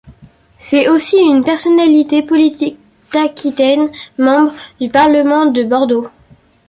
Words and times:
C'est 0.57 0.89
aussi 0.89 1.17
une 1.19 1.43
personnalité 1.43 2.23
politique 2.23 2.79
d'Aquitaine, 3.13 3.91
membre 4.17 4.53
du 4.79 4.89
parlement 4.89 5.45
de 5.45 5.61
Bordeaux. 5.61 6.07